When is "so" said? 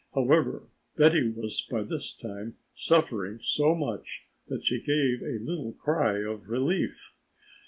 3.39-3.75